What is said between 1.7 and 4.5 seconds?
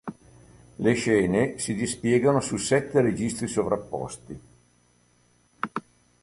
dispiegano su sette registri sovrapposti.